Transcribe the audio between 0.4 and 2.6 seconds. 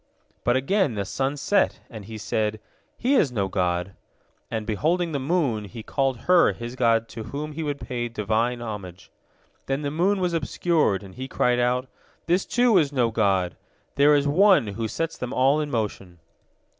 But again the sun set, and he said,